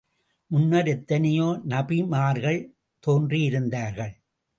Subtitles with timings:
[0.47, 2.59] முன்னர், எத்தனையோ நபிமார்கள்
[3.07, 4.13] தோன்றியிருந்தார்கள்.